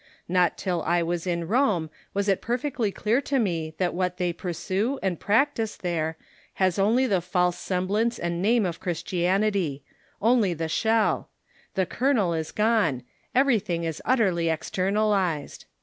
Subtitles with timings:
[0.27, 4.33] Not till I was in Rome was it perfectly clear to me that what they
[4.33, 6.17] pursue and practise there
[6.55, 9.83] has only the false sem blance and name of Christianity—
[10.31, 11.29] only the shell;
[11.75, 13.03] the kernel is gone;
[13.35, 15.65] everything is utterly externalized."